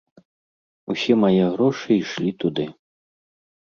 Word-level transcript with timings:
Усе 0.95 1.13
мае 1.25 1.39
грошы 1.53 2.01
ішлі 2.01 2.37
туды. 2.43 2.71